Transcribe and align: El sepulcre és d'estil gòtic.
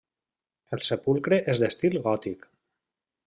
El 0.77 0.81
sepulcre 0.85 1.39
és 1.53 1.61
d'estil 1.65 1.99
gòtic. 2.09 2.49